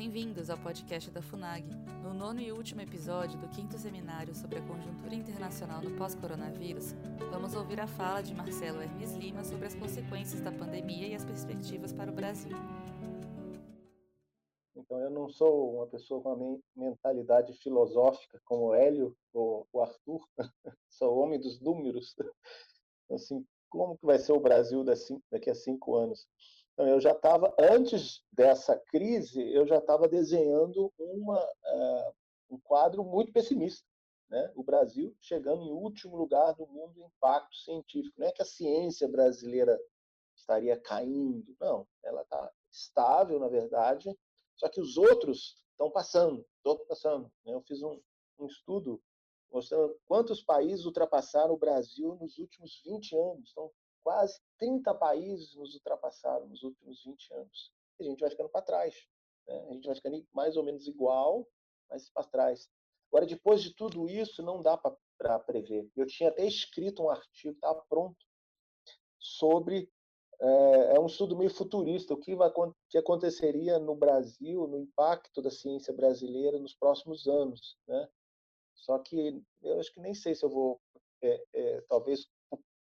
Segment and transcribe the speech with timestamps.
[0.00, 1.64] Bem-vindos ao podcast da FUNAG.
[2.04, 6.92] No nono e último episódio do quinto seminário sobre a conjuntura internacional no pós-coronavírus,
[7.32, 11.24] vamos ouvir a fala de Marcelo Hermes Lima sobre as consequências da pandemia e as
[11.24, 12.56] perspectivas para o Brasil.
[14.76, 19.80] Então, eu não sou uma pessoa com uma mentalidade filosófica como o Hélio ou o
[19.80, 20.24] Arthur,
[20.88, 22.14] sou homem dos números.
[23.10, 24.84] Assim, como que vai ser o Brasil
[25.30, 26.26] daqui a cinco anos?
[26.72, 32.14] Então, eu já estava, antes dessa crise, eu já estava desenhando uma, uh,
[32.50, 33.84] um quadro muito pessimista.
[34.30, 34.52] Né?
[34.54, 38.14] O Brasil chegando em último lugar do mundo em impacto científico.
[38.18, 39.78] Não é que a ciência brasileira
[40.36, 41.86] estaria caindo, não.
[42.04, 44.16] Ela está estável, na verdade,
[44.56, 47.32] só que os outros estão passando, estão passando.
[47.44, 47.54] Né?
[47.54, 48.00] Eu fiz um,
[48.38, 49.00] um estudo
[49.50, 53.50] mostrando quantos países ultrapassaram o Brasil nos últimos 20 anos.
[53.50, 53.70] Então,
[54.02, 57.72] quase 30 países nos ultrapassaram nos últimos 20 anos.
[57.98, 58.94] E a gente vai ficando para trás.
[59.46, 59.66] Né?
[59.68, 61.46] A gente vai ficando mais ou menos igual,
[61.90, 62.68] mas para trás.
[63.10, 65.90] Agora, depois de tudo isso, não dá para prever.
[65.96, 68.16] Eu tinha até escrito um artigo, estava pronto,
[69.18, 69.90] sobre.
[70.40, 72.48] É, é, um estudo meio futurista, o que, vai,
[72.88, 77.76] que aconteceria no Brasil, no impacto da ciência brasileira nos próximos anos.
[77.88, 78.08] Né?
[78.78, 80.80] Só que eu acho que nem sei se eu vou,
[81.22, 82.26] é, é, talvez,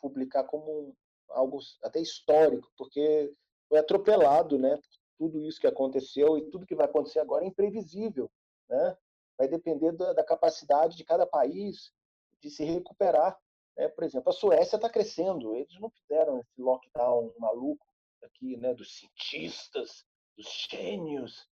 [0.00, 0.96] publicar como
[1.28, 3.32] algo até histórico, porque
[3.68, 4.78] foi atropelado, né?
[5.18, 8.30] Tudo isso que aconteceu e tudo que vai acontecer agora é imprevisível,
[8.68, 8.96] né?
[9.36, 11.92] Vai depender da, da capacidade de cada país
[12.40, 13.38] de se recuperar.
[13.76, 13.88] Né?
[13.88, 17.86] Por exemplo, a Suécia está crescendo, eles não fizeram esse lockdown maluco
[18.22, 18.74] aqui, né?
[18.74, 20.04] Dos cientistas,
[20.36, 21.46] dos gênios.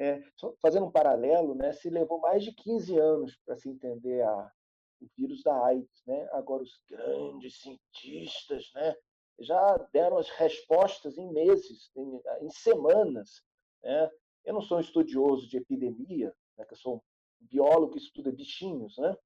[0.00, 0.22] É,
[0.62, 1.72] fazendo um paralelo, né?
[1.72, 4.52] Se levou mais de 15 anos para se entender a,
[5.00, 6.28] o vírus da AIDS, né?
[6.32, 8.94] Agora os grandes cientistas, né?
[9.40, 13.42] Já deram as respostas em meses, em, em semanas,
[13.82, 14.08] né?
[14.44, 16.64] Eu não sou um estudioso de epidemia, né?
[16.64, 17.00] Que eu sou um
[17.40, 19.16] biólogo que estuda bichinhos, né?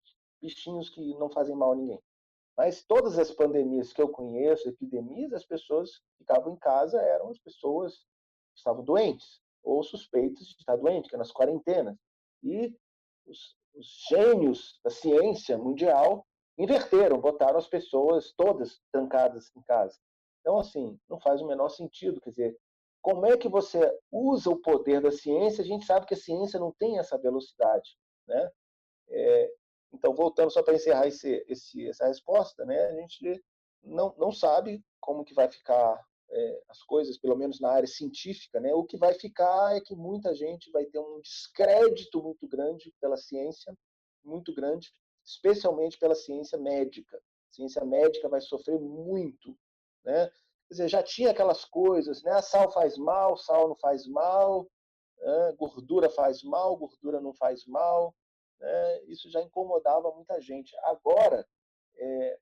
[0.41, 2.03] Bichinhos que não fazem mal a ninguém.
[2.57, 7.29] Mas todas as pandemias que eu conheço, epidemias, as pessoas que ficavam em casa eram
[7.29, 7.99] as pessoas
[8.53, 11.97] que estavam doentes ou suspeitas de estar doente, que eram as quarentenas.
[12.43, 12.75] E
[13.27, 16.27] os, os gênios da ciência mundial
[16.59, 19.99] inverteram, botaram as pessoas todas trancadas em casa.
[20.41, 22.21] Então, assim, não faz o menor sentido.
[22.21, 22.59] Quer dizer,
[23.01, 23.81] como é que você
[24.11, 25.63] usa o poder da ciência?
[25.63, 27.97] A gente sabe que a ciência não tem essa velocidade,
[28.27, 28.51] né?
[29.09, 29.53] É,
[29.93, 32.79] então, voltando só para encerrar esse, esse, essa resposta, né?
[32.87, 33.45] A gente
[33.83, 36.03] não, não sabe como que vai ficar
[36.33, 39.95] é, as coisas, pelo menos na área científica, né, o que vai ficar é que
[39.95, 43.77] muita gente vai ter um descrédito muito grande pela ciência,
[44.25, 44.93] muito grande,
[45.25, 47.17] especialmente pela ciência médica.
[47.17, 49.57] A ciência médica vai sofrer muito,
[50.05, 50.27] né?
[50.69, 52.41] Quer dizer, já tinha aquelas coisas, né?
[52.41, 54.67] Sal faz mal, sal não faz mal,
[55.19, 55.53] né?
[55.59, 58.15] gordura faz mal, gordura não faz mal.
[58.59, 59.05] Né?
[59.05, 60.75] Isso já incomodava muita gente.
[60.85, 61.47] Agora,
[61.97, 62.39] é,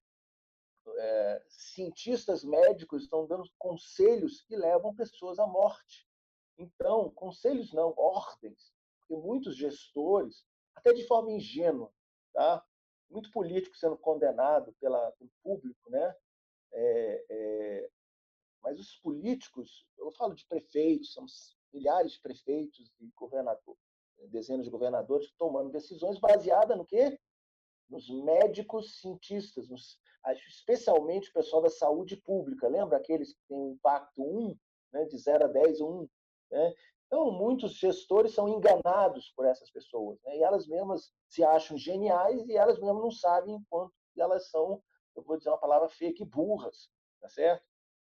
[0.99, 6.09] é, cientistas médicos estão dando conselhos que levam pessoas à morte.
[6.59, 11.93] Então, conselhos não, ordens, porque muitos gestores, até de forma ingênua,
[12.33, 12.65] tá?
[13.11, 16.15] muito político sendo condenado pela, pelo público, né?
[16.73, 17.91] É, é,
[18.62, 21.27] mas os políticos, eu falo de prefeitos, são
[21.72, 23.81] milhares de prefeitos e governadores,
[24.28, 27.19] dezenas de governadores tomando decisões baseadas no quê?
[27.89, 29.99] Nos médicos cientistas, nos
[30.48, 32.69] especialmente o pessoal da saúde pública.
[32.69, 34.56] Lembra aqueles que têm um impacto 1,
[34.92, 36.08] né, de 0 a 10, 1?
[36.50, 36.75] Né?
[37.06, 40.20] Então, muitos gestores são enganados por essas pessoas.
[40.22, 40.38] Né?
[40.38, 44.82] E elas mesmas se acham geniais e elas mesmas não sabem quanto elas são,
[45.16, 46.91] eu vou dizer uma palavra fake, burras.
[47.20, 47.64] Tá certo?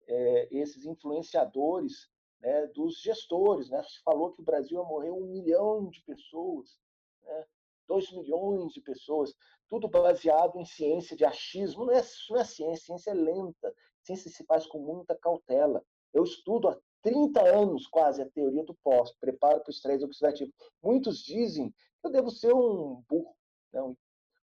[0.08, 2.10] É, esses influenciadores
[2.40, 3.70] né, dos gestores.
[3.70, 3.82] Né?
[3.84, 6.78] Se falou que o Brasil ia morrer um milhão de pessoas.
[7.24, 7.46] Né?
[7.88, 9.34] 2 milhões de pessoas,
[9.68, 11.86] tudo baseado em ciência de achismo.
[11.86, 15.84] Não é, não é ciência, ciência é lenta, ciência se faz com muita cautela.
[16.14, 20.52] Eu estudo há 30 anos quase a teoria do pós, preparo para o estresse oxidativo.
[20.82, 23.36] Muitos dizem que eu devo ser um burro,
[23.74, 23.98] não,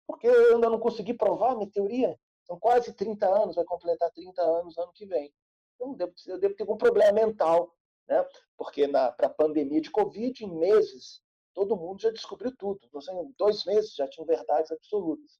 [0.07, 2.17] porque eu ainda não consegui provar minha teoria.
[2.43, 5.33] São quase 30 anos, vai completar 30 anos ano que vem.
[5.75, 7.75] Então, eu devo, eu devo ter algum problema mental,
[8.07, 8.25] né?
[8.55, 11.21] porque para a pandemia de Covid, em meses,
[11.55, 12.87] todo mundo já descobriu tudo.
[12.91, 15.39] Você, em dois meses já tinham verdades absolutas.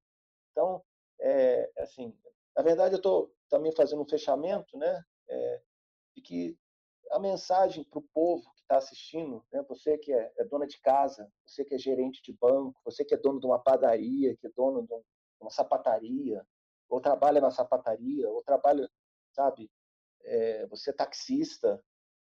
[0.51, 0.81] Então,
[1.19, 2.17] é, assim,
[2.55, 5.61] na verdade, eu estou também fazendo um fechamento, né, é,
[6.15, 6.57] de que
[7.11, 10.79] a mensagem para o povo que está assistindo, né, você que é, é, dona de
[10.79, 14.47] casa, você que é gerente de banco, você que é dono de uma padaria, que
[14.47, 14.93] é dono de
[15.39, 16.45] uma sapataria,
[16.89, 18.89] ou trabalha na sapataria, ou trabalha,
[19.33, 19.69] sabe,
[20.23, 21.83] é, você é taxista,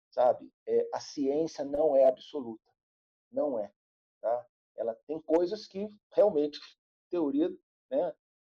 [0.09, 2.72] sabe, é, a ciência não é absoluta
[3.33, 3.71] não é.
[4.21, 4.45] Tá?
[4.77, 6.59] Ela tem coisas que realmente,
[7.09, 7.50] teoria,
[7.89, 8.13] né,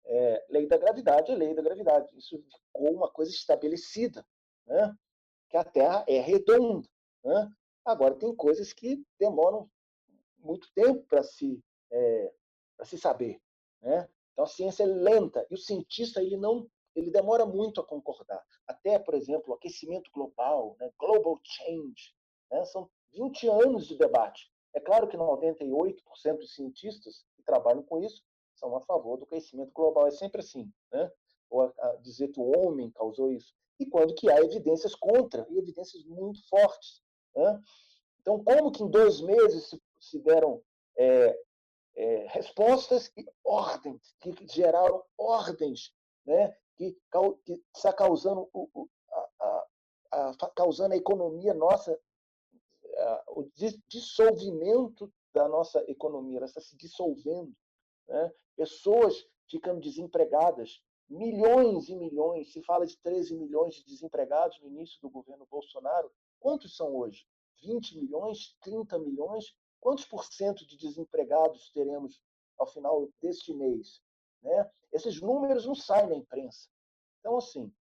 [0.07, 2.17] é, lei da gravidade é lei da gravidade.
[2.17, 4.25] Isso ficou uma coisa estabelecida,
[4.65, 4.95] né?
[5.49, 6.87] que a Terra é redonda.
[7.23, 7.51] Né?
[7.85, 9.69] Agora, tem coisas que demoram
[10.39, 12.33] muito tempo para se, é,
[12.83, 13.41] se saber.
[13.81, 14.07] Né?
[14.31, 18.43] Então, a ciência é lenta e o cientista ele não ele demora muito a concordar.
[18.65, 20.89] Até, por exemplo, o aquecimento global, né?
[20.97, 22.15] global change,
[22.49, 22.65] né?
[22.65, 24.51] são 20 anos de debate.
[24.73, 28.23] É claro que 98% dos cientistas que trabalham com isso
[28.55, 30.07] são a favor do aquecimento global.
[30.07, 31.11] É sempre assim, né?
[31.49, 33.53] Ou a, a dizer que o homem causou isso.
[33.79, 37.01] E quando que há evidências contra, e evidências muito fortes.
[37.35, 37.61] Né?
[38.19, 40.61] Então, como que em dois meses se, se deram
[40.97, 41.39] é,
[41.95, 45.93] é, respostas e ordens, que geraram ordens,
[46.25, 46.55] né?
[46.75, 46.95] que,
[47.45, 49.67] que está causando, o, a, a,
[50.11, 51.99] a, causando a economia nossa,
[53.27, 53.47] o
[53.87, 57.53] dissolvimento da nossa economia, ela está se dissolvendo.
[58.07, 58.31] Né?
[58.55, 64.99] Pessoas ficando desempregadas, milhões e milhões, se fala de 13 milhões de desempregados no início
[65.01, 66.11] do governo Bolsonaro.
[66.39, 67.25] Quantos são hoje?
[67.61, 68.55] 20 milhões?
[68.61, 69.55] 30 milhões?
[69.79, 72.21] Quantos por cento de desempregados teremos
[72.57, 74.01] ao final deste mês?
[74.41, 74.69] Né?
[74.91, 76.67] Esses números não saem na imprensa.
[77.19, 77.71] Então, assim,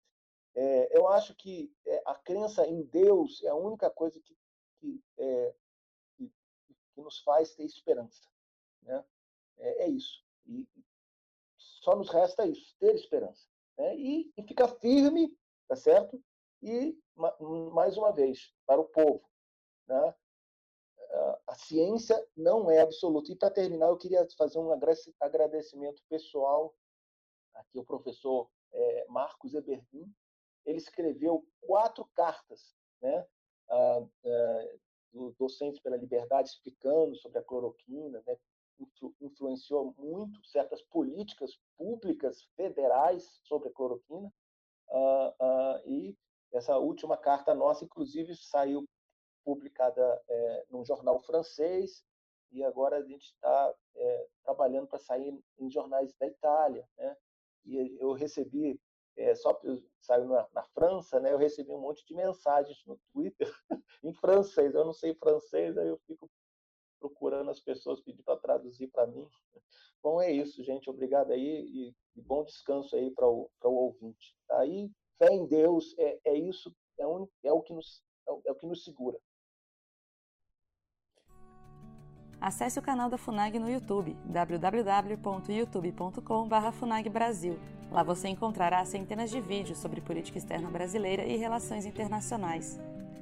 [0.54, 4.36] é, eu acho que é, a crença em Deus é a única coisa que,
[4.78, 5.55] que, é,
[6.17, 6.32] que,
[6.94, 8.28] que nos faz ter esperança.
[8.82, 9.05] Né?
[9.58, 10.25] É, é isso.
[10.46, 10.67] E
[11.56, 13.46] só nos resta isso, ter esperança.
[13.78, 13.96] Né?
[13.96, 15.37] E, e ficar firme,
[15.69, 16.23] tá certo?
[16.62, 16.99] E,
[17.73, 19.28] mais uma vez, para o povo.
[19.87, 20.14] Né?
[21.46, 23.31] A ciência não é absoluta.
[23.31, 24.72] E, para terminar, eu queria fazer um
[25.20, 26.75] agradecimento pessoal
[27.55, 30.12] aqui ao professor é, Marcos Eberlin.
[30.64, 33.26] Ele escreveu quatro cartas né,
[33.69, 34.69] a, a,
[35.12, 38.37] do Docentes pela Liberdade explicando sobre a cloroquina, né,
[38.79, 44.31] influ, influenciou muito certas políticas públicas federais sobre a cloroquina.
[44.88, 46.17] Uh, uh, e
[46.53, 48.87] essa última carta nossa, inclusive, saiu
[49.44, 52.05] publicada é, num jornal francês
[52.50, 57.17] e agora a gente está é, trabalhando para sair em jornais da Itália, né?
[57.64, 58.81] E eu recebi
[59.17, 59.58] é, só
[60.00, 61.32] saiu na, na, França, né?
[61.32, 63.50] Eu recebi um monte de mensagens no Twitter
[64.26, 64.75] francês.
[64.75, 66.28] Eu não sei francês, aí eu fico
[66.99, 69.25] procurando as pessoas pedir para traduzir para mim.
[70.02, 70.90] Bom, é isso, gente.
[70.90, 74.37] Obrigado aí e, bom descanso aí para o, o ouvinte.
[74.46, 74.64] Tá?
[74.64, 74.88] E
[75.19, 77.02] fé em Deus é, é isso, é,
[77.49, 79.19] é, o que nos, é, é o que nos segura.
[82.40, 87.58] Acesse o canal da FUNAG no YouTube, www.youtube.com.br FUNAGBrasil.
[87.90, 92.79] Lá você encontrará centenas de vídeos sobre política externa brasileira e relações internacionais.